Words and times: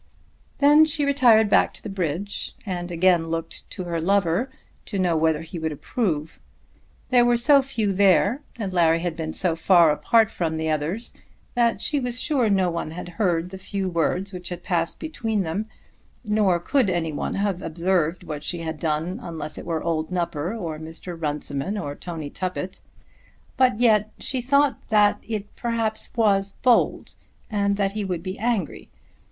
Then 0.57 0.83
she 0.83 1.05
retired 1.05 1.47
back 1.47 1.75
to 1.75 1.83
the 1.83 1.87
bridge 1.87 2.55
and 2.65 2.89
again 2.89 3.27
looked 3.27 3.69
to 3.69 3.83
her 3.83 4.01
lover 4.01 4.49
to 4.87 4.97
know 4.97 5.15
whether 5.15 5.43
he 5.43 5.59
would 5.59 5.71
approve. 5.71 6.39
There 7.09 7.23
were 7.23 7.37
so 7.37 7.61
few 7.61 7.93
there, 7.93 8.41
and 8.55 8.73
Larry 8.73 9.01
had 9.01 9.15
been 9.15 9.31
so 9.31 9.55
far 9.55 9.91
apart 9.91 10.31
from 10.31 10.57
the 10.57 10.71
others, 10.71 11.13
that 11.53 11.83
she 11.83 11.99
was 11.99 12.19
sure 12.19 12.49
no 12.49 12.71
one 12.71 12.89
had 12.89 13.09
heard 13.21 13.51
the 13.51 13.59
few 13.59 13.87
words 13.89 14.33
which 14.33 14.49
had 14.49 14.63
passed 14.63 14.99
between 14.99 15.41
them; 15.43 15.67
nor 16.25 16.59
could 16.59 16.89
anyone 16.89 17.35
have 17.35 17.61
observed 17.61 18.23
what 18.23 18.41
she 18.41 18.61
had 18.61 18.79
done, 18.79 19.19
unless 19.21 19.55
it 19.59 19.67
were 19.67 19.83
old 19.83 20.09
Nupper, 20.09 20.55
or 20.55 20.79
Mr. 20.79 21.15
Runciman, 21.15 21.77
or 21.77 21.93
Tony 21.93 22.31
Tuppett. 22.31 22.79
But 23.55 23.77
yet 23.79 24.11
she 24.17 24.41
thought 24.41 24.79
that 24.89 25.19
it 25.21 25.55
perhaps 25.55 26.09
was 26.15 26.53
bold, 26.63 27.13
and 27.51 27.77
that 27.77 27.91
he 27.91 28.03
would 28.03 28.23
be 28.23 28.39
angry. 28.39 28.89